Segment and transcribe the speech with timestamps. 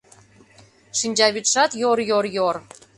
[0.97, 2.55] Шинчавӱдшат- йор-йор-йор.